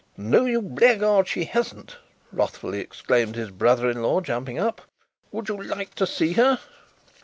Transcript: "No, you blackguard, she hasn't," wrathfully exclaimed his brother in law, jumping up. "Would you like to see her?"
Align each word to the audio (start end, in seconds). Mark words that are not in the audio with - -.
"No, 0.17 0.45
you 0.45 0.63
blackguard, 0.63 1.27
she 1.27 1.43
hasn't," 1.43 1.97
wrathfully 2.31 2.79
exclaimed 2.79 3.35
his 3.35 3.51
brother 3.51 3.87
in 3.87 4.01
law, 4.01 4.19
jumping 4.19 4.57
up. 4.57 4.81
"Would 5.31 5.47
you 5.47 5.61
like 5.63 5.93
to 5.93 6.07
see 6.07 6.33
her?" 6.33 6.59